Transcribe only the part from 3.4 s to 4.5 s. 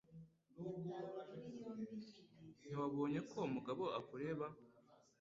Mugabo akureba?